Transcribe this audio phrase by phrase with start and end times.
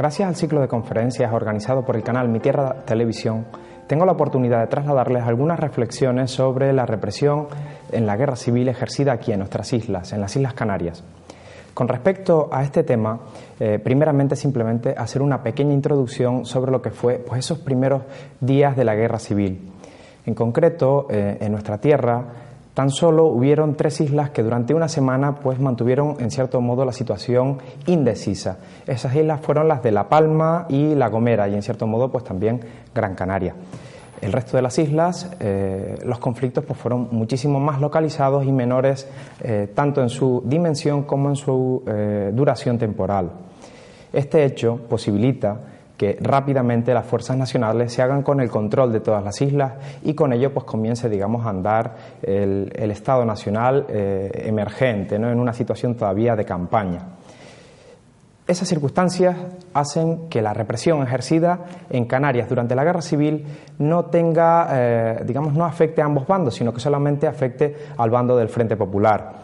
[0.00, 3.44] Gracias al ciclo de conferencias organizado por el canal Mi Tierra Televisión,
[3.86, 7.48] tengo la oportunidad de trasladarles algunas reflexiones sobre la represión
[7.92, 11.04] en la guerra civil ejercida aquí en nuestras islas, en las Islas Canarias.
[11.74, 13.20] Con respecto a este tema,
[13.58, 18.00] eh, primeramente simplemente hacer una pequeña introducción sobre lo que fue pues, esos primeros
[18.40, 19.70] días de la guerra civil.
[20.24, 22.24] En concreto, eh, en nuestra tierra,
[22.80, 26.94] Tan solo hubieron tres islas que durante una semana pues mantuvieron en cierto modo la
[26.94, 28.56] situación indecisa.
[28.86, 32.24] Esas islas fueron las de La Palma y La Gomera y en cierto modo pues
[32.24, 32.58] también
[32.94, 33.54] Gran Canaria.
[34.22, 39.06] El resto de las islas, eh, los conflictos pues, fueron muchísimo más localizados y menores
[39.42, 43.30] eh, tanto en su dimensión como en su eh, duración temporal.
[44.10, 45.60] Este hecho posibilita
[46.00, 50.14] que rápidamente las fuerzas nacionales se hagan con el control de todas las islas y
[50.14, 55.30] con ello pues comience digamos a andar el, Estado nacional eh, emergente ¿no?
[55.30, 57.00] en una situación todavía de campaña.
[58.46, 59.36] Esas circunstancias
[59.74, 63.44] hacen que la represión ejercida en Canarias durante la guerra civil
[63.78, 68.38] no tenga, eh, digamos, no afecte a ambos bandos, sino que solamente afecte al bando
[68.38, 69.39] del Frente Popular.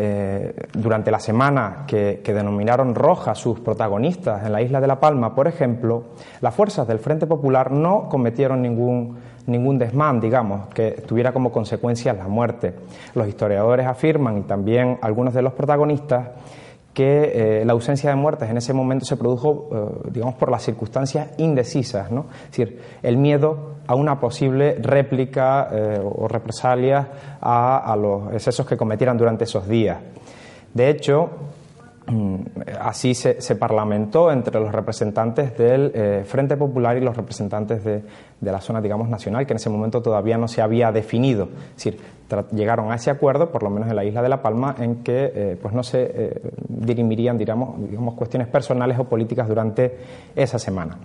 [0.00, 5.34] Eh, durante la semana que, denominaron roja sus protagonistas en la isla de La Palma,
[5.34, 6.04] por ejemplo,
[6.40, 12.12] las fuerzas del Frente Popular no cometieron ningún, ningún desmán, digamos, que tuviera como consecuencia
[12.12, 12.74] la muerte.
[13.16, 16.28] Los historiadores afirman, y también algunos de los protagonistas,
[16.94, 20.62] que eh, la ausencia de muertes en ese momento se produjo, eh, digamos, por las
[20.62, 22.26] circunstancias indecisas, ¿no?
[22.44, 27.08] Es decir, el miedo a una posible réplica eh, o represalia
[27.40, 29.98] a, los excesos que cometieran durante esos días.
[30.72, 31.28] De hecho,
[32.06, 32.36] mm,
[32.80, 38.02] así se, parlamentó entre los representantes del Frente Popular y los representantes de,
[38.40, 41.48] de, la zona, digamos, nacional, que en ese momento todavía no se había definido.
[41.76, 41.98] Es decir,
[42.52, 45.32] llegaron a ese acuerdo, por lo menos en la isla de La Palma, en que
[45.34, 49.98] eh, pues no se eh, dirimirían digamos, digamos, cuestiones personales o políticas durante
[50.36, 50.98] esa semana.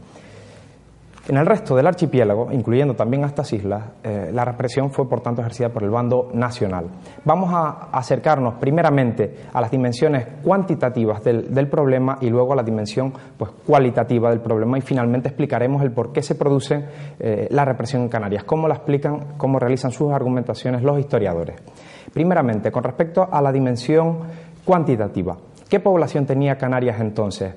[1.25, 5.21] En el resto del archipiélago, incluyendo también a estas islas, eh, la represión fue por
[5.21, 6.87] tanto ejercida por el bando nacional.
[7.23, 13.13] Vamos a acercarnos primeramente a las dimensiones cuantitativas del, problema y luego a la dimensión
[13.37, 16.83] pues, cualitativa del problema y finalmente explicaremos el por qué se produce
[17.17, 21.55] eh, la represión en Canarias, cómo la explican, cómo realizan sus argumentaciones los historiadores.
[22.13, 24.19] Primeramente, con respecto a la dimensión
[24.65, 25.37] cuantitativa,
[25.69, 27.53] ¿qué población tenía Canarias entonces?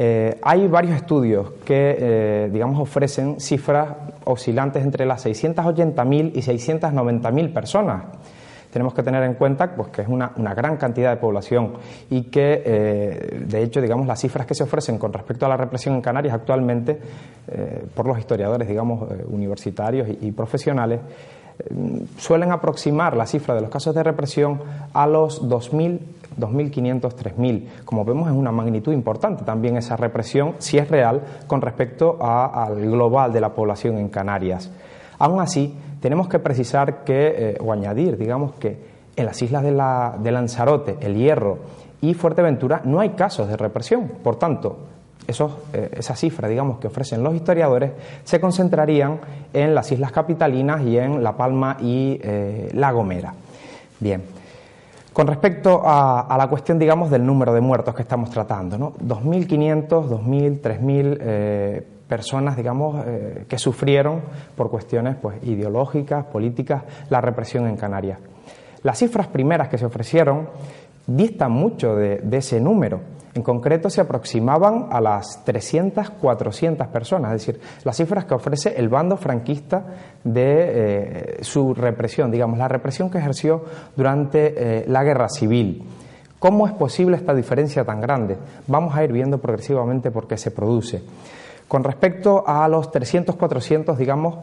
[0.00, 3.88] Eh, hay varios estudios que, eh, digamos, ofrecen cifras
[4.26, 8.04] oscilantes entre las 680.000 y 690.000 personas.
[8.72, 11.72] Tenemos que tener en cuenta pues, que es una, gran cantidad de población
[12.10, 15.56] y que, eh, de hecho, digamos, las cifras que se ofrecen con respecto a la
[15.56, 17.00] represión en Canarias actualmente,
[17.94, 21.00] por los historiadores, digamos, universitarios y, y profesionales,
[22.18, 24.60] suelen aproximar la cifra de los casos de represión
[24.92, 26.00] a los 2.000
[26.38, 27.66] 2.500, 3.000.
[27.84, 32.80] Como vemos, es una magnitud importante también esa represión, si es real, con respecto al
[32.80, 34.70] global de la población en Canarias.
[35.18, 38.78] Aún así, tenemos que precisar que, eh, o añadir, digamos, que
[39.16, 41.58] en las islas de, la, de Lanzarote, El Hierro
[42.00, 44.08] y Fuerteventura no hay casos de represión.
[44.22, 44.78] Por tanto,
[45.28, 47.92] esos, eh, esa cifra, digamos, que ofrecen los historiadores,
[48.24, 49.20] se concentrarían
[49.52, 53.32] en las islas capitalinas y en La Palma y eh, La Gomera.
[54.00, 54.22] Bien,
[55.12, 58.94] con respecto a, la cuestión, digamos, del número de muertos que estamos tratando, ¿no?
[58.94, 64.22] 2.500, 2.000, 3.000 personas, digamos, eh, que sufrieron
[64.56, 68.18] por cuestiones pues, ideológicas, políticas, la represión en Canarias.
[68.82, 70.48] Las cifras primeras que se ofrecieron
[71.08, 73.00] distan mucho de, ese número.
[73.34, 78.74] En concreto se aproximaban a las 300, 400 personas, es decir, las cifras que ofrece
[78.76, 79.84] el bando franquista
[80.22, 83.64] de eh, su represión, digamos, la represión que ejerció
[83.96, 85.84] durante eh, la guerra civil.
[86.38, 88.36] ¿Cómo es posible esta diferencia tan grande?
[88.66, 91.02] Vamos a ir viendo progresivamente por qué se produce.
[91.66, 94.38] Con respecto a los 300, 400, digamos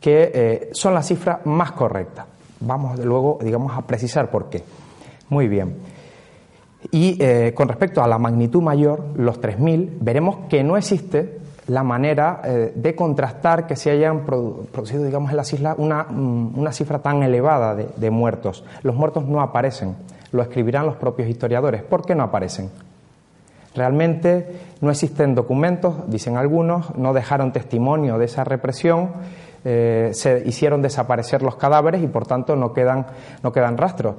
[0.00, 2.26] que eh, son las cifras más correctas.
[2.60, 4.62] Vamos luego, digamos, a precisar por qué.
[5.28, 5.91] Muy bien.
[6.90, 11.84] Y eh, con respecto a la magnitud mayor, los 3.000, veremos que no existe la
[11.84, 16.72] manera eh, de contrastar que se hayan producido, digamos, en las islas una, mm, una
[16.72, 18.64] cifra tan elevada de, de, muertos.
[18.82, 19.94] Los muertos no aparecen,
[20.32, 21.82] lo escribirán los propios historiadores.
[21.82, 22.70] ¿Por qué no aparecen?
[23.74, 29.10] Realmente no existen documentos, dicen algunos, no dejaron testimonio de esa represión,
[29.64, 33.06] eh, se hicieron desaparecer los cadáveres y por tanto no quedan,
[33.42, 34.16] no quedan rastros.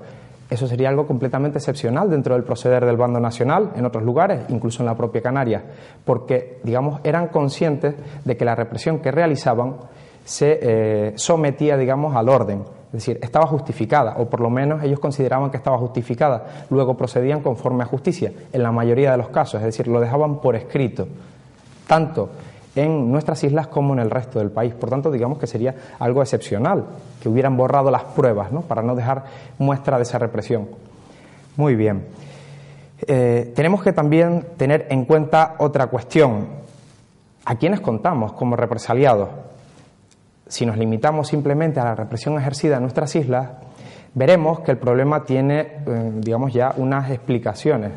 [0.53, 4.83] Eso sería algo completamente excepcional dentro del proceder del bando nacional, en otros lugares, incluso
[4.83, 5.63] en la propia Canarias,
[6.05, 9.77] porque, digamos, eran conscientes de que la represión que realizaban
[10.23, 12.61] se eh, sometía, digamos, al orden
[12.93, 16.45] es decir, estaba justificada, o por lo menos ellos consideraban que estaba justificada.
[16.69, 20.39] Luego procedían conforme a justicia, en la mayoría de los casos, es decir, lo dejaban
[20.39, 21.07] por escrito,
[21.87, 22.29] tanto
[22.75, 24.73] en nuestras islas como en el resto del país.
[24.73, 26.85] Por tanto, digamos que sería algo excepcional,
[27.21, 28.61] que hubieran borrado las pruebas, ¿no?
[28.61, 29.25] para no dejar
[29.59, 30.67] muestra de esa represión.
[31.55, 32.05] Muy bien.
[33.05, 36.47] Eh, tenemos que también tener en cuenta otra cuestión.
[37.45, 39.29] ¿A quiénes contamos como represaliados?
[40.53, 43.49] si nos limitamos simplemente a la represión ejercida en nuestras islas,
[44.13, 47.91] veremos que el problema tiene, eh, digamos ya, unas explicaciones.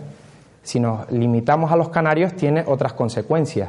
[0.63, 3.69] Si nos limitamos a los canarios, tiene otras consecuencias.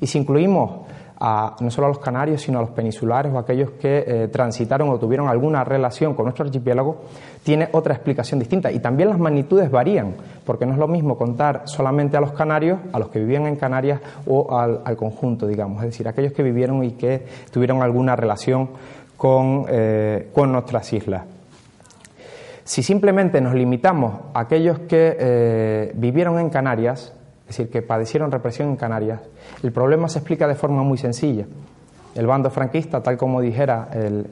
[0.00, 0.86] Y si incluimos
[1.18, 4.88] no solo a los canarios, sino a los peninsulares o a aquellos que eh, transitaron
[4.90, 7.02] o tuvieron alguna relación con nuestro archipiélago,
[7.42, 8.70] tiene otra explicación distinta.
[8.70, 10.14] Y también las magnitudes varían,
[10.44, 13.56] porque no es lo mismo contar solamente a los canarios, a los que vivían en
[13.56, 18.70] Canarias o al, conjunto, digamos, es decir, aquellos que vivieron y que tuvieron alguna relación
[19.16, 21.24] con, eh, con nuestras islas.
[22.64, 27.15] Si simplemente nos limitamos a aquellos que eh, vivieron en Canarias,
[27.48, 29.20] es decir, que padecieron represión en Canarias,
[29.62, 31.46] el problema se explica de forma muy sencilla.
[32.16, 34.26] El bando franquista, tal como dijera el,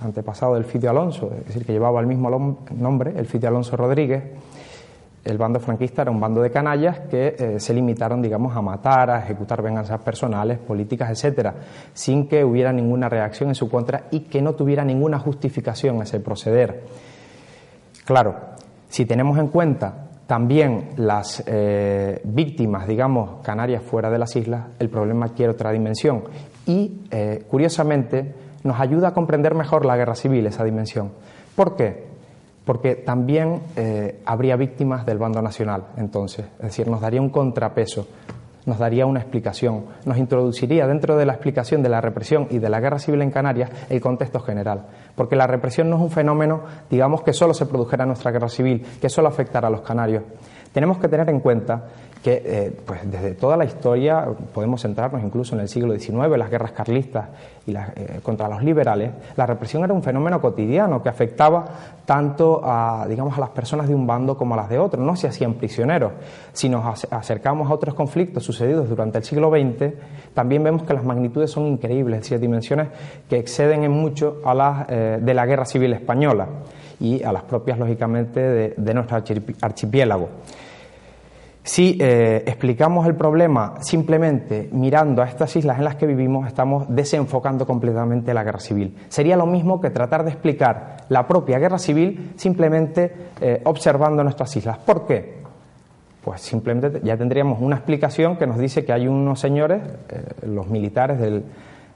[0.00, 4.24] antepasado del Fidio Alonso, es decir, que llevaba el mismo nombre, el Fidio Alonso Rodríguez,
[5.24, 9.10] el bando franquista era un bando de canallas que eh, se limitaron, digamos, a matar,
[9.10, 11.54] a ejecutar venganzas personales, políticas, etcétera,
[11.94, 16.20] sin que hubiera ninguna reacción en su contra y que no tuviera ninguna justificación ese
[16.20, 16.82] proceder.
[18.04, 18.34] Claro,
[18.90, 24.88] si tenemos en cuenta también las eh, víctimas, digamos, canarias fuera de las islas, el
[24.88, 26.24] problema adquiere otra dimensión.
[26.66, 31.12] Y, eh, curiosamente, nos ayuda a comprender mejor la guerra civil, esa dimensión.
[31.54, 32.06] ¿Por qué?
[32.64, 36.46] Porque también eh, habría víctimas del bando nacional, entonces.
[36.58, 38.06] Es decir, nos daría un contrapeso
[38.66, 42.68] nos daría una explicación, nos introduciría dentro de la explicación de la represión y de
[42.68, 44.86] la guerra civil en Canarias el contexto general.
[45.14, 48.48] Porque la represión no es un fenómeno, digamos, que solo se produjera en nuestra guerra
[48.48, 50.22] civil, que solo afectara a los canarios.
[50.74, 51.84] Tenemos que tener en cuenta
[52.20, 56.50] que eh, pues desde toda la historia podemos centrarnos incluso en el siglo XIX, las
[56.50, 57.28] guerras carlistas
[57.64, 61.64] y eh, contra los liberales, la represión era un fenómeno cotidiano que afectaba
[62.04, 65.00] tanto a, digamos, a las personas de un bando como a las de otro.
[65.00, 66.10] No se hacían prisioneros.
[66.52, 69.94] Si nos acercamos a otros conflictos sucedidos durante el siglo XX,
[70.34, 72.88] también vemos que las magnitudes son increíbles, es decir, dimensiones
[73.28, 76.48] que exceden en mucho a las eh, de la guerra civil española
[76.98, 79.22] y a las propias, lógicamente, de nuestro
[79.60, 80.30] archipiélago.
[81.66, 86.84] Si eh, explicamos el problema simplemente mirando a estas islas en las que vivimos, estamos
[86.94, 88.94] desenfocando completamente la guerra civil.
[89.08, 94.54] Sería lo mismo que tratar de explicar la propia guerra civil simplemente eh, observando nuestras
[94.54, 94.76] islas.
[94.76, 95.36] ¿Por qué?
[96.22, 100.68] Pues simplemente ya tendríamos una explicación que nos dice que hay unos señores, eh, los
[100.68, 101.44] militares del,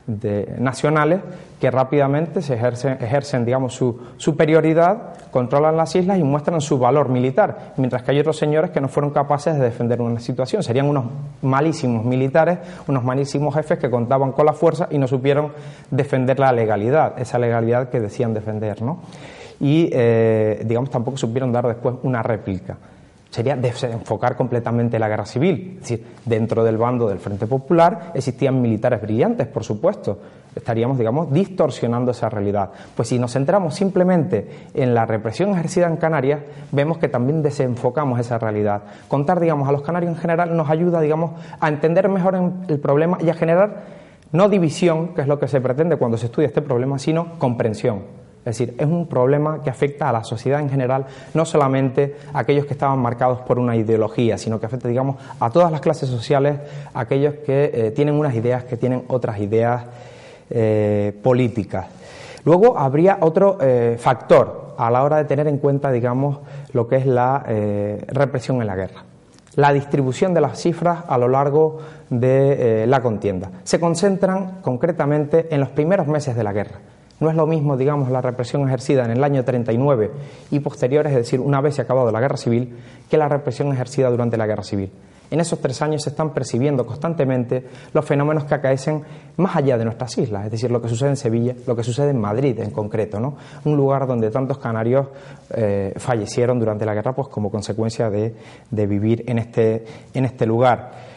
[0.08, 1.20] de, nacionales
[1.60, 8.02] que rápidamente ejercen digamos, su superioridad, controlan las islas y muestran su valor militar, mientras
[8.02, 10.62] que hay otros señores que no fueron capaces de defender una situación.
[10.62, 11.04] Serían unos
[11.42, 15.52] malísimos militares, unos malísimos jefes que contaban con la fuerza y no supieron
[15.90, 18.80] defender la legalidad, esa legalidad que decían defender.
[18.80, 19.00] ¿no?
[19.60, 22.76] Y, eh, digamos, tampoco supieron dar después una réplica
[23.30, 25.78] sería desenfocar completamente la guerra civil.
[25.80, 30.18] Decir, dentro del bando del Frente Popular existían militares brillantes, por supuesto.
[30.54, 32.70] Estaríamos, digamos, distorsionando esa realidad.
[32.96, 36.40] Pues si nos centramos simplemente en la represión ejercida en Canarias,
[36.72, 38.82] vemos que también desenfocamos esa realidad.
[39.08, 42.34] Contar, digamos, a los canarios en general nos ayuda, digamos, a entender mejor
[42.66, 43.98] el problema y a generar
[44.32, 48.17] no división, que es lo que se pretende cuando se estudia este problema, sino comprensión
[48.44, 52.40] Es decir, es un problema que afecta a la sociedad en general, no solamente a
[52.40, 56.08] aquellos que estaban marcados por una ideología, sino que afecta, digamos, a todas las clases
[56.08, 56.58] sociales,
[56.94, 59.84] a aquellos que eh, tienen unas ideas, que tienen otras ideas
[60.48, 61.86] eh, políticas.
[62.44, 66.38] Luego habría otro eh, factor a la hora de tener en cuenta, digamos,
[66.72, 67.44] lo que es la
[68.08, 69.04] represión en la guerra
[69.56, 71.78] la distribución de las cifras a lo largo
[72.10, 73.50] de la contienda.
[73.64, 76.78] Se concentran concretamente en los primeros meses de la guerra.
[77.20, 80.10] No es lo mismo, digamos, la represión ejercida en el año 39
[80.50, 82.76] y posteriores, es decir, una vez se ha acabado la guerra civil,
[83.10, 84.90] que la represión ejercida durante la guerra civil.
[85.30, 89.02] En esos tres años se están percibiendo constantemente los fenómenos que acaecen
[89.36, 92.10] más allá de nuestras islas, es decir, lo que sucede en Sevilla, lo que sucede
[92.10, 93.36] en Madrid en concreto, ¿no?
[93.64, 95.08] Un lugar donde tantos canarios
[95.50, 98.34] eh, fallecieron durante la guerra, pues como consecuencia de,
[98.70, 99.84] de vivir en este,
[100.14, 101.07] en este lugar.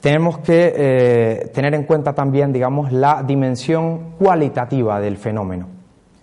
[0.00, 5.66] Tenemos que eh, tener en cuenta también, digamos, la dimensión cualitativa del fenómeno.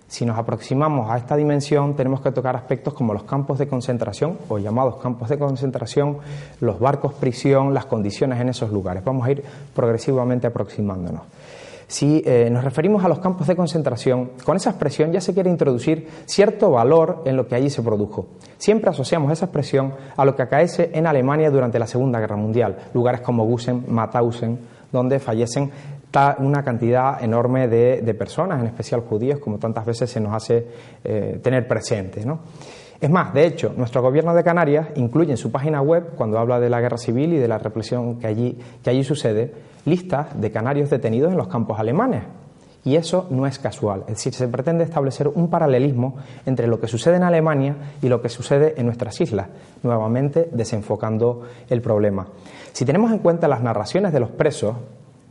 [0.07, 4.37] Si nos aproximamos a esta dimensión, tenemos que tocar aspectos como los campos de concentración,
[4.47, 6.17] o llamados campos de concentración,
[6.61, 9.03] los barcos prisión, las condiciones en esos lugares.
[9.03, 9.43] Vamos a ir
[9.75, 11.23] progresivamente aproximándonos.
[11.87, 15.49] Si eh, nos referimos a los campos de concentración, con esa expresión ya se quiere
[15.49, 18.27] introducir cierto valor en lo que allí se produjo.
[18.57, 22.77] Siempre asociamos esa expresión a lo que acaece en Alemania durante la Segunda Guerra Mundial,
[22.93, 24.59] lugares como Gusen, Mauthausen,
[24.91, 25.71] donde fallecen
[26.39, 30.65] una cantidad enorme de, personas, en especial judíos, como tantas veces se nos hace
[31.03, 32.21] eh, tener presente.
[32.99, 36.59] Es más, de hecho, nuestro gobierno de Canarias incluye en su página web, cuando habla
[36.59, 39.53] de la guerra civil y de la represión que allí, que allí sucede,
[39.87, 42.23] listas de canarios detenidos en los campos alemanes.
[42.83, 46.15] Y eso no es casual, es decir, se pretende establecer un paralelismo
[46.45, 49.47] entre lo que sucede en Alemania y lo que sucede en nuestras islas,
[49.83, 52.27] nuevamente desenfocando el problema.
[52.71, 54.75] Si tenemos en cuenta las narraciones de los presos,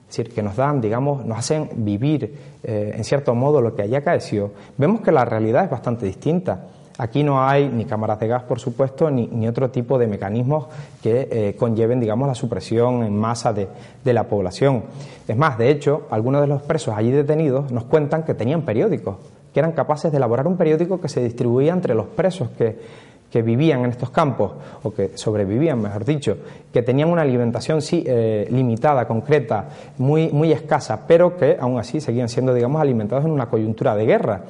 [0.08, 3.82] es decir, que nos dan, digamos, nos hacen vivir eh, en cierto modo lo que
[3.82, 6.66] allí acaeció, vemos que la realidad es bastante distinta.
[6.98, 10.66] Aquí no hay ni cámaras de gas, por supuesto, ni, otro tipo de mecanismos
[11.02, 13.68] que eh, conlleven, digamos, la supresión en masa de,
[14.04, 14.84] la población.
[15.28, 19.16] Es más, de hecho, algunos de los presos allí detenidos nos cuentan que tenían periódicos,
[19.52, 23.84] que eran capaces de elaborar un periódico que se distribuía entre los presos que, vivían
[23.84, 26.38] en estos campos, o que sobrevivían, mejor dicho,
[26.72, 32.00] que tenían una alimentación sí eh, limitada, concreta, muy, muy escasa, pero que aún así
[32.00, 34.40] seguían siendo, digamos, alimentados en una coyuntura de guerra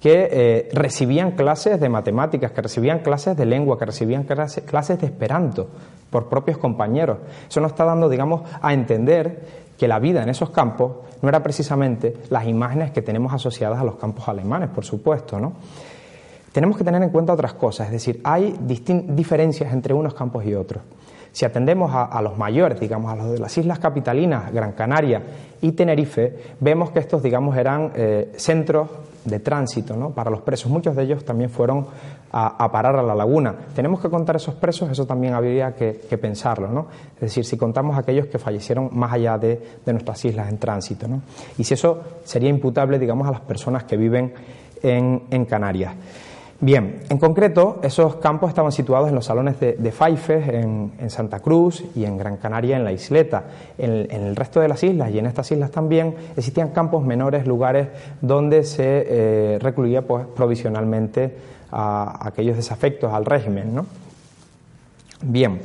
[0.00, 5.06] que eh, recibían clases de matemáticas, que recibían clases de lengua, que recibían clases de
[5.06, 5.68] esperanto
[6.10, 7.18] por propios compañeros.
[7.48, 11.42] Eso nos está dando, digamos, a entender que la vida en esos campos no era
[11.42, 15.54] precisamente las imágenes que tenemos asociadas a los campos alemanes, por supuesto, ¿no?
[16.52, 20.54] Tenemos que tener en cuenta otras cosas, es decir, hay diferencias entre unos campos y
[20.54, 20.82] otros.
[21.30, 25.22] Si atendemos a, los mayores, digamos, a los de las islas capitalinas, Gran Canaria
[25.60, 28.88] y Tenerife, vemos que estos, digamos, eran eh, centros
[29.24, 30.10] de tránsito ¿no?
[30.10, 30.70] para los presos.
[30.70, 31.86] Muchos de ellos también fueron
[32.30, 33.54] a, parar a la laguna.
[33.74, 34.90] ¿Tenemos que contar esos presos?
[34.90, 36.68] Eso también habría que, pensarlo.
[36.68, 36.86] ¿no?
[37.14, 41.08] Es decir, si contamos aquellos que fallecieron más allá de, nuestras islas en tránsito.
[41.08, 41.22] ¿no?
[41.56, 44.32] Y si eso sería imputable, digamos, a las personas que viven
[44.82, 45.94] en, en Canarias.
[46.60, 51.38] Bien, en concreto, esos campos estaban situados en los salones de, de Faifes, en, Santa
[51.38, 53.44] Cruz y en Gran Canaria, en la isleta.
[53.78, 57.86] En, el resto de las islas y en estas islas también existían campos menores, lugares
[58.20, 61.32] donde se eh, recluía pues, provisionalmente
[61.70, 63.80] a, aquellos desafectos al régimen.
[65.22, 65.60] Bien,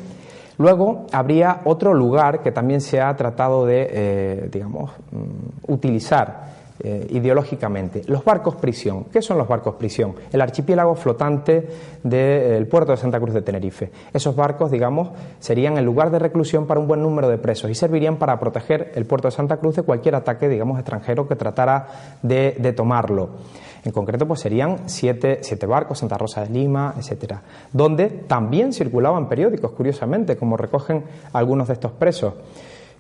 [0.60, 7.08] luego habría otro lugar que también se ha tratado de, eh, digamos, mm, utilizar eh,
[7.12, 8.01] ideológicamente.
[8.08, 9.06] Los barcos prisión.
[9.06, 10.15] ¿Qué son los barcos prisión?
[10.32, 11.68] El archipiélago flotante
[12.01, 13.92] del puerto de Santa Cruz de Tenerife.
[14.12, 17.75] Esos barcos, digamos, serían el lugar de reclusión para un buen número de presos y
[17.75, 22.18] servirían para proteger el puerto de Santa Cruz de cualquier ataque, digamos, extranjero que tratara
[22.24, 23.30] de, tomarlo.
[23.86, 29.30] En concreto, pues serían siete, siete, barcos, Santa Rosa de Lima, etcétera, donde también circulaban
[29.30, 31.03] periódicos, curiosamente, como recogen
[31.34, 32.34] algunos de estos presos.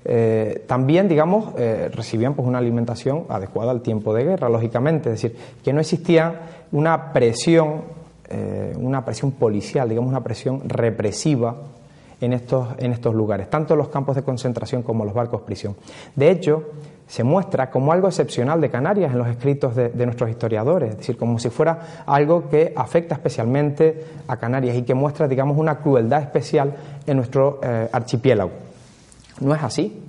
[0.05, 5.21] Eh, también, digamos, eh, recibían pues, una alimentación adecuada al tiempo de guerra, lógicamente, es
[5.21, 6.41] decir, que no existía
[6.71, 7.83] una presión,
[8.29, 11.55] eh, una presión policial, digamos, una presión represiva
[12.19, 15.75] en estos, en estos lugares, tanto los campos de concentración como los barcos prisión.
[16.15, 16.71] De hecho,
[17.07, 20.97] se muestra como algo excepcional de Canarias en los escritos de, de, nuestros historiadores, es
[20.97, 25.79] decir, como si fuera algo que afecta especialmente a Canarias y que muestra, digamos, una
[25.79, 26.73] crueldad especial
[27.05, 27.59] en nuestro
[27.91, 28.72] archipiélago.
[29.39, 30.01] No es así.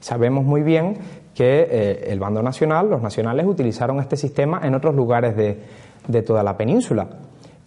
[0.00, 0.98] Sabemos muy bien
[1.34, 6.42] que eh, el bando nacional, los nacionales, utilizaron este sistema en otros lugares de, toda
[6.42, 7.06] la península.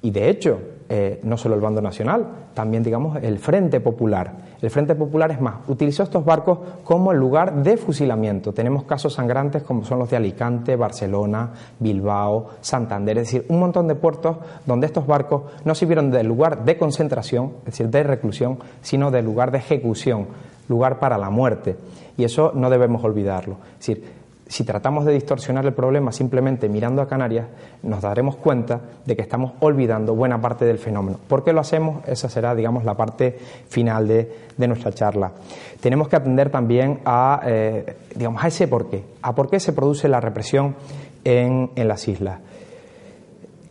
[0.02, 4.34] Y de hecho, eh, no solo el bando nacional, también digamos el Frente Popular.
[4.62, 8.52] El Frente Popular es más, utilizó estos barcos como el lugar de fusilamiento.
[8.52, 13.88] Tenemos casos sangrantes como son los de Alicante, Barcelona, Bilbao, Santander, es decir, un montón
[13.88, 18.60] de puertos donde estos barcos no sirvieron de lugar de concentración, es decir, de reclusión,
[18.82, 20.28] sino de lugar de ejecución,
[20.72, 21.76] lugar para la muerte.
[22.18, 23.58] Y eso no debemos olvidarlo.
[23.74, 24.04] Es decir,
[24.48, 27.48] si tratamos de distorsionar el problema simplemente mirando a Canarias,
[27.84, 31.20] nos daremos cuenta de que estamos olvidando buena parte del fenómeno.
[31.28, 32.06] ¿Por qué lo hacemos?
[32.06, 33.38] Esa será, digamos, la parte
[33.70, 35.32] final de, nuestra charla.
[35.80, 39.72] Tenemos que atender también a, eh, digamos, a ese por qué, a por qué se
[39.72, 40.76] produce la represión
[41.24, 42.40] en las islas.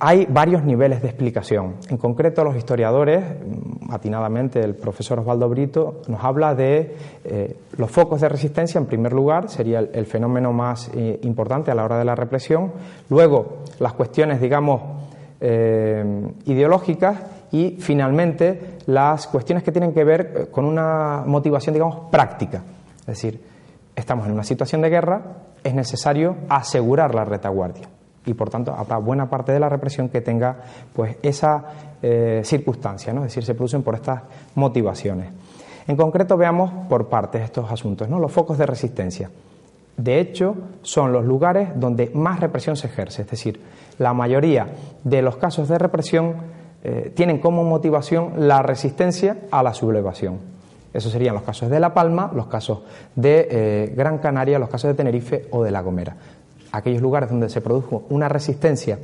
[0.02, 1.74] Hay varios niveles de explicación.
[1.90, 7.90] En concreto, los historiadores, mm, atinadamente el profesor Osvaldo Brito, nos habla de eh, los
[7.90, 11.98] focos de resistencia, en primer lugar, sería el, fenómeno más eh, importante a la hora
[11.98, 12.72] de la represión.
[13.10, 14.80] Luego, las cuestiones, digamos,
[15.38, 17.18] eh, ideológicas
[17.52, 22.62] y, finalmente, las cuestiones que tienen que ver con una motivación, digamos, práctica.
[23.00, 23.38] Es decir,
[23.94, 25.22] estamos en una situación de guerra,
[25.62, 30.20] es necesario asegurar la retaguardia y por tanto habrá buena parte de la represión que
[30.20, 30.56] tenga
[30.92, 31.64] pues esa
[32.02, 33.20] eh, circunstancia, ¿no?
[33.20, 34.22] es decir, se producen por estas
[34.54, 35.28] motivaciones.
[35.86, 38.18] En concreto veamos por partes estos asuntos, ¿no?
[38.18, 39.30] los focos de resistencia.
[39.96, 43.60] De hecho, son los lugares donde más represión se ejerce, es decir,
[43.98, 44.68] la mayoría
[45.04, 46.36] de los casos de represión
[46.82, 50.38] eh, tienen como motivación la resistencia a la sublevación.
[50.92, 52.80] Esos serían los casos de La Palma, los casos
[53.14, 56.16] de eh, Gran Canaria, los casos de Tenerife o de La Gomera
[56.72, 58.98] aquellos lugares donde se produjo una resistencia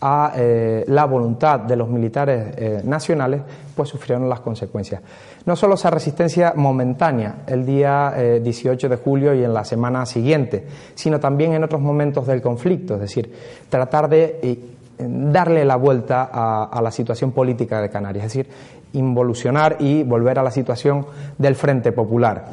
[0.00, 3.42] a eh, la voluntad de los militares eh, nacionales,
[3.74, 5.02] pues sufrieron las consecuencias.
[5.44, 10.06] No solo esa resistencia momentánea el día 18 eh, de julio y en la semana
[10.06, 13.32] siguiente, sino también en otros momentos del conflicto, es decir,
[13.68, 14.60] tratar de
[14.98, 18.52] darle la vuelta a, a, la situación política de Canarias, es decir,
[18.92, 21.06] involucionar y volver a la situación
[21.38, 22.46] del Frente Popular.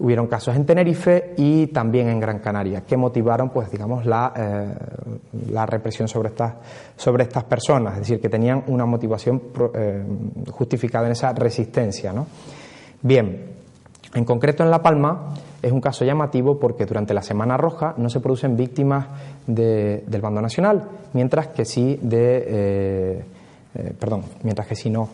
[0.00, 4.74] Hubieron casos en Tenerife y también en Gran Canaria que motivaron, pues, digamos, la, eh,
[5.50, 6.54] la represión sobre estas,
[6.96, 9.42] sobre estas personas, es decir, que tenían una motivación
[9.74, 10.04] eh,
[10.52, 12.12] justificada en esa resistencia.
[12.12, 12.26] ¿no?
[13.02, 13.46] Bien,
[14.14, 18.08] en concreto en La Palma es un caso llamativo porque durante la Semana Roja no
[18.08, 19.06] se producen víctimas
[19.46, 23.24] del bando nacional, mientras que sí de.
[23.74, 25.08] Eh, perdón, mientras que sí no,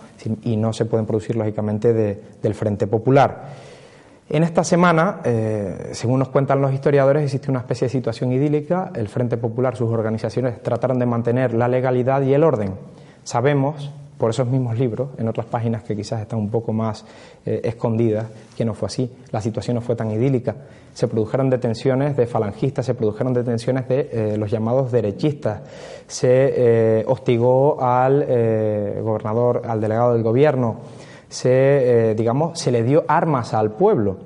[0.44, 3.73] y no se pueden producir lógicamente del Frente Popular.
[4.30, 8.90] En esta semana, eh, según nos cuentan los historiadores, existe una especie de situación idílica.
[8.94, 12.72] El Frente Popular, sus organizaciones trataron de mantener la legalidad y el orden.
[13.22, 17.04] Sabemos, por esos mismos libros, en otras páginas que quizás están un poco más
[17.44, 18.24] eh, escondidas,
[18.56, 19.12] que no fue así.
[19.30, 20.56] La situación no fue tan idílica.
[20.94, 25.60] Se produjeron detenciones de falangistas, se produjeron detenciones de eh, los llamados derechistas.
[26.06, 28.24] Se hostigó al
[29.02, 30.78] gobernador, al delegado del gobierno
[31.34, 34.18] se, eh, digamos, se le dio armas al pueblo,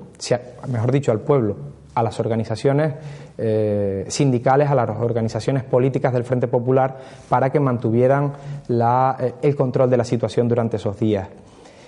[0.67, 1.55] mejor dicho, al pueblo,
[1.95, 2.93] a las organizaciones
[3.35, 8.33] eh, sindicales, a las organizaciones políticas del Frente Popular, para que mantuvieran
[8.69, 11.27] eh, el control de la situación durante esos días.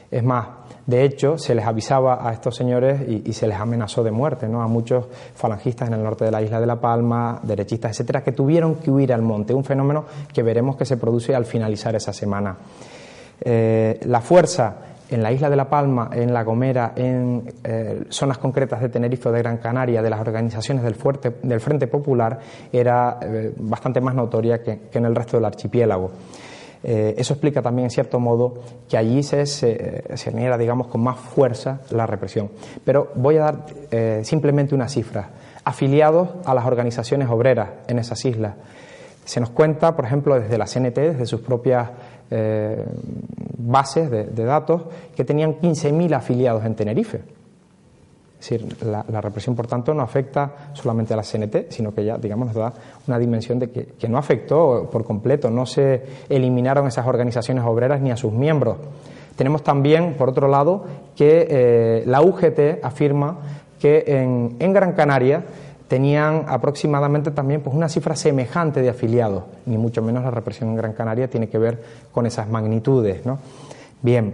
[0.09, 0.47] Es más,
[0.87, 4.63] de hecho, se les avisaba a estos señores y, se les amenazó de muerte, ¿no?
[4.63, 5.05] A muchos
[5.35, 8.89] falangistas en el norte de la isla de La Palma, derechistas, etcétera, que tuvieron que
[8.89, 9.53] huir al monte.
[9.53, 10.03] Un fenómeno
[10.33, 12.57] que veremos que se produce al finalizar esa semana.
[13.43, 18.81] la fuerza en la isla de La Palma, en La Gomera, en eh, zonas concretas
[18.81, 20.95] de Tenerife o de Gran Canaria, de las organizaciones del,
[21.43, 22.39] del Frente Popular,
[22.71, 26.11] era eh, bastante más notoria que, en el resto del archipiélago.
[26.83, 28.53] Eh, eso explica también, en cierto modo,
[28.89, 32.49] que allí se, se, digamos, con más fuerza la represión.
[32.83, 33.65] Pero voy a dar
[34.23, 35.29] simplemente una cifra.
[35.63, 38.55] Afiliados a las organizaciones obreras en esas islas.
[39.25, 41.89] Se nos cuenta, por ejemplo, desde la CNT, desde sus propias
[42.31, 42.85] eh,
[43.57, 44.83] bases de, datos
[45.15, 47.21] que tenían 15.000 afiliados en Tenerife.
[48.39, 52.17] Es decir, la, represión, por tanto, no afecta solamente a la CNT, sino que ya,
[52.17, 52.73] digamos, nos da
[53.07, 58.09] una dimensión de que, no afectó por completo, no se eliminaron esas organizaciones obreras ni
[58.09, 58.77] a sus miembros.
[59.35, 63.37] Tenemos también, por otro lado, que eh, la UGT afirma
[63.79, 65.43] que en, en Gran Canaria
[65.91, 70.77] tenían aproximadamente también pues, una cifra semejante de afiliados, ni mucho menos la represión en
[70.77, 73.25] Gran Canaria tiene que ver con esas magnitudes.
[73.25, 73.39] ¿no?
[74.01, 74.33] Bien,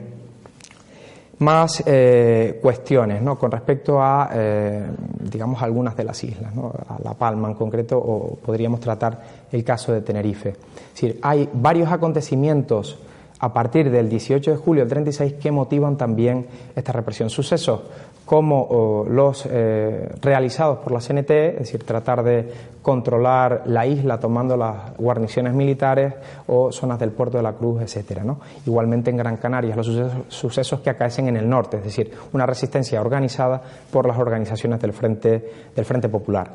[1.39, 3.39] más eh, cuestiones ¿no?
[3.39, 4.85] con respecto a, eh,
[5.19, 6.71] digamos, algunas de las islas, ¿no?
[6.89, 9.19] a La Palma en concreto, o podríamos tratar
[9.51, 10.49] el caso de Tenerife.
[10.49, 12.99] Es decir, hay varios acontecimientos
[13.39, 17.31] a partir del 18 de julio del 36 que motivan también esta represión.
[17.31, 17.81] Sucesos
[18.27, 24.57] como los eh, realizados por la CNT, es decir, tratar de controlar la isla tomando
[24.57, 26.13] las guarniciones militares
[26.47, 28.25] o zonas del puerto de la Cruz, etcétera.
[28.65, 29.89] Igualmente en Gran Canaria, los
[30.27, 34.91] sucesos, que acaecen en el norte, es decir, una resistencia organizada por las organizaciones del
[34.91, 36.51] Frente, del Frente Popular.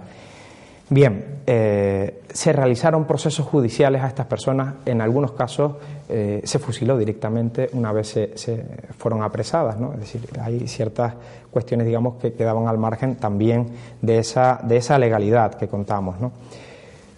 [0.92, 5.76] Bien, eh, se realizaron procesos judiciales a estas personas, en algunos casos
[6.06, 8.62] eh, se fusiló directamente una vez se,
[8.98, 11.14] fueron apresadas, es decir, hay ciertas
[11.50, 13.68] cuestiones, digamos, que quedaban al margen también
[14.02, 16.16] de esa, de esa legalidad que contamos.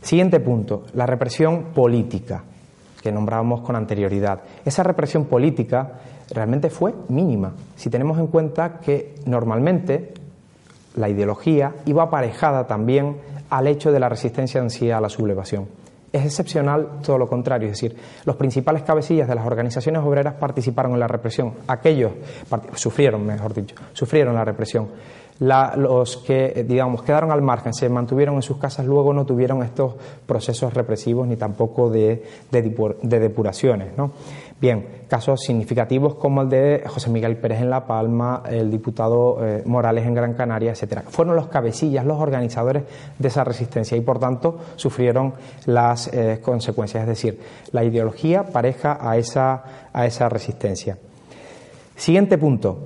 [0.00, 2.44] Siguiente punto, la represión política
[3.02, 4.38] que nombrábamos con anterioridad.
[4.64, 5.94] Esa represión política
[6.30, 10.14] realmente fue mínima, si tenemos en cuenta que normalmente
[10.94, 15.68] la ideología iba aparejada también al hecho de la resistencia en a la sublevación.
[16.12, 20.92] Es excepcional todo lo contrario, es decir, los principales cabecillas de las organizaciones obreras participaron
[20.94, 22.12] en la represión, aquellos
[22.74, 24.88] sufrieron, mejor dicho, sufrieron la represión.
[25.40, 29.94] Los que, digamos, quedaron al margen, se mantuvieron en sus casas, luego no tuvieron estos
[30.26, 33.96] procesos represivos ni tampoco de, de depuraciones.
[33.96, 34.12] ¿no?
[34.60, 39.62] Bien, casos significativos como el de José Miguel Pérez en La Palma, el diputado eh,
[39.66, 41.02] Morales en Gran Canaria, etcétera.
[41.08, 42.84] Fueron los cabecillas, los organizadores
[43.18, 45.34] de esa resistencia y por tanto sufrieron
[45.66, 47.40] las eh, consecuencias, es decir,
[47.72, 50.96] la ideología pareja a esa, a esa resistencia.
[51.96, 52.78] Siguiente punto,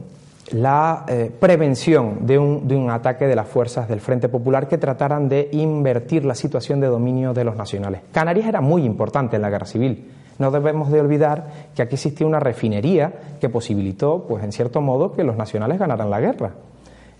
[0.53, 4.79] la eh, prevención de un, de un, ataque de las fuerzas del Frente Popular que
[4.79, 8.03] trataran de invertir la situación de dominio de los nacionales.
[8.13, 10.11] Canarias era muy importante en la guerra civil.
[10.39, 15.13] No debemos de olvidar que aquí existía una refinería que posibilitó, pues en cierto modo,
[15.13, 16.53] que los nacionales ganaran la guerra.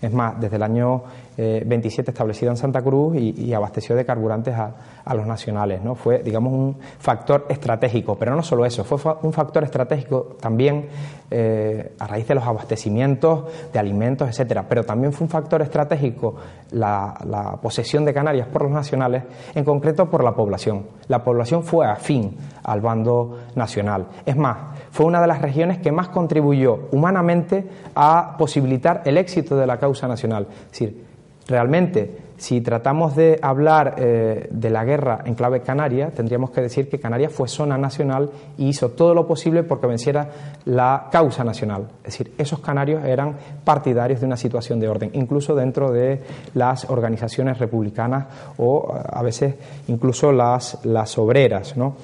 [0.01, 1.03] Es más, desde el año
[1.37, 4.73] 27 eh, establecida en Santa Cruz y, abasteció de carburantes a,
[5.13, 5.81] los nacionales.
[5.83, 5.95] ¿no?
[5.95, 10.87] Fue, digamos, un factor estratégico, pero no solo eso, fue un factor estratégico también
[11.31, 16.35] eh, a raíz de los abastecimientos de alimentos, etcétera, pero también fue un factor estratégico
[16.71, 19.23] la posesión de Canarias por los nacionales,
[19.55, 20.85] en concreto por la población.
[21.07, 24.07] La población fue afín al bando nacional.
[24.25, 24.57] Es más,
[24.91, 29.77] fue una de las regiones que más contribuyó humanamente a posibilitar el éxito de la
[29.77, 30.47] causa nacional.
[30.49, 31.05] Es decir,
[31.47, 36.87] realmente, si tratamos de hablar eh, de la guerra en clave canaria, tendríamos que decir
[36.89, 40.29] que Canarias fue zona nacional y hizo todo lo posible porque venciera
[40.65, 41.89] la causa nacional.
[41.99, 46.21] Es decir, esos canarios eran partidarios de una situación de orden, incluso dentro de
[46.53, 49.55] las organizaciones republicanas o a veces
[49.89, 51.75] incluso las, las obreras.
[51.75, 51.95] ¿no?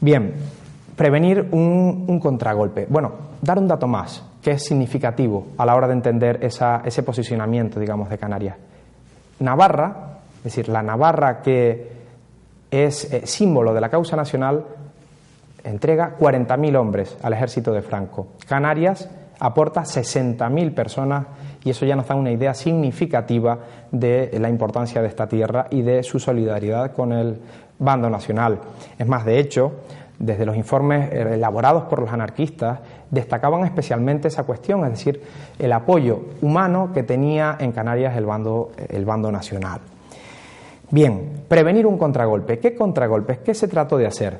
[0.00, 0.34] Bien,
[0.98, 2.86] prevenir un, contragolpe.
[2.90, 7.78] Bueno, dar un dato más, que es significativo a la hora de entender ese posicionamiento,
[7.78, 8.56] digamos, de Canarias.
[9.38, 11.92] Navarra, es decir, la Navarra que
[12.68, 14.64] es eh, símbolo de la causa nacional,
[15.62, 18.26] entrega 40.000 hombres al ejército de Franco.
[18.48, 19.08] Canarias
[19.38, 21.26] aporta 60.000 personas
[21.62, 23.58] y eso ya nos da una idea significativa
[23.92, 27.40] de la importancia de esta tierra y de su solidaridad con el
[27.78, 28.58] bando nacional.
[28.98, 29.72] Es más, de hecho,
[30.18, 35.22] desde los informes elaborados por los anarquistas, destacaban especialmente esa cuestión, es decir,
[35.58, 39.80] el apoyo humano que tenía en Canarias el bando, nacional.
[40.90, 42.58] Bien, prevenir un contragolpe.
[42.58, 43.38] ¿Qué contragolpes?
[43.38, 44.38] ¿Qué se trató de hacer?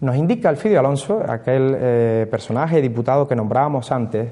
[0.00, 4.28] Nos indica Alfidio Alonso, aquel eh, personaje diputado que nombrábamos antes,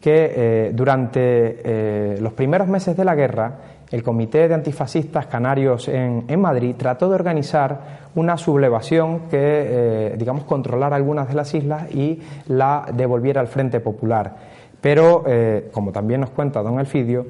[0.00, 3.52] que eh, durante eh, los primeros meses de la guerra
[3.94, 10.42] el Comité de Antifascistas Canarios en, Madrid trató de organizar una sublevación que, eh, digamos,
[10.44, 14.34] controlara algunas de las islas y la devolviera al Frente Popular.
[14.80, 17.24] Pero, eh, como también nos cuenta don Elfidio,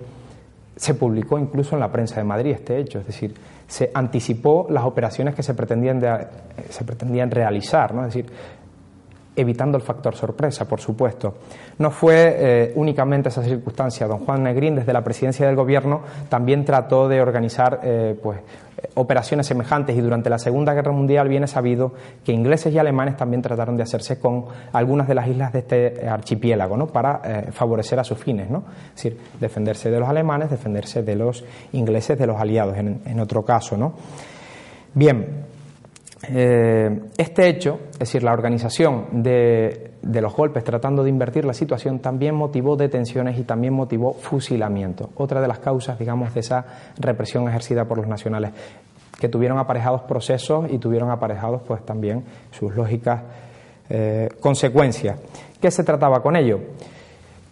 [0.74, 3.34] se publicó incluso en la prensa de Madrid este hecho, es decir,
[3.68, 6.00] se anticipó las operaciones que se pretendían,
[6.70, 8.06] se pretendían realizar, ¿no?
[8.06, 8.32] es decir,
[9.36, 11.34] evitando el factor sorpresa, por supuesto.
[11.78, 14.06] No fue eh, únicamente esa circunstancia.
[14.06, 18.38] Don Juan Negrín, desde la presidencia del Gobierno, también trató de organizar eh, pues,
[18.94, 21.92] operaciones semejantes y durante la Segunda Guerra Mundial viene sabido
[22.24, 26.08] que ingleses y alemanes también trataron de hacerse con algunas de las islas de este
[26.08, 26.86] archipiélago ¿no?
[26.86, 28.64] para eh, favorecer a sus fines, ¿no?
[28.88, 33.20] es decir, defenderse de los alemanes, defenderse de los ingleses, de los aliados en, en
[33.20, 33.76] otro caso.
[33.76, 33.94] ¿no?
[34.94, 35.44] Bien,
[36.28, 42.00] eh, este hecho, es decir, la organización de, los golpes tratando de invertir la situación,
[42.00, 45.10] también motivó detenciones y también motivó fusilamiento.
[45.16, 46.64] Otra de las causas, digamos, de esa
[46.98, 48.52] represión ejercida por los nacionales,
[49.18, 53.22] que tuvieron aparejados procesos y tuvieron aparejados, pues, también sus lógicas
[53.88, 55.18] eh, consecuencias.
[55.60, 56.60] ¿Qué se trataba con ello?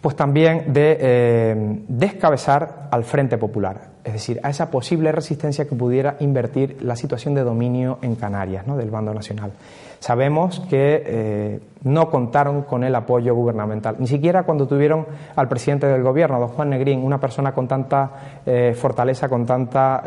[0.03, 1.55] pues también de eh,
[1.87, 7.33] descabezar al Frente Popular, es decir, a esa posible resistencia que pudiera invertir la situación
[7.33, 8.75] de dominio en Canarias, ¿no?
[8.75, 9.51] del bando nacional.
[9.99, 15.87] Sabemos que eh, no contaron con el apoyo gubernamental, ni siquiera cuando tuvieron al presidente
[15.87, 20.03] del gobierno, don Juan Negrín, una persona con tanta eh, fortaleza, con tanta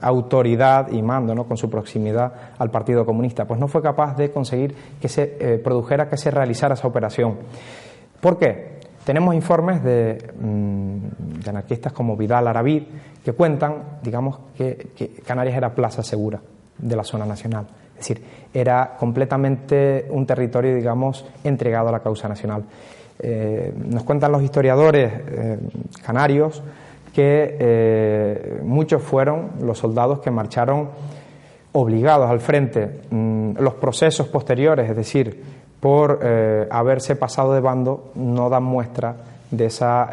[0.00, 1.44] autoridad y mando, ¿no?
[1.44, 6.08] con su proximidad al Partido Comunista, pues no fue capaz de conseguir que se produjera,
[6.08, 7.36] que se realizara esa operación.
[8.20, 8.72] ¿Por qué?
[9.04, 12.84] Tenemos informes mm, de, anarquistas como Vidal Aravid
[13.24, 16.40] que cuentan, digamos, que, Canarias era plaza segura
[16.78, 17.66] de la zona nacional.
[17.92, 22.64] Es decir, era completamente un territorio, digamos, entregado a la causa nacional.
[23.18, 25.58] Eh, nos cuentan los historiadores eh,
[26.04, 26.62] canarios
[27.14, 30.88] que eh, muchos fueron los soldados que marcharon
[31.72, 33.02] obligados al frente.
[33.10, 35.42] Mm, los procesos posteriores, es decir,
[35.78, 36.20] por
[36.70, 39.16] haberse pasado de bando, no dan muestra
[39.50, 40.10] de esa,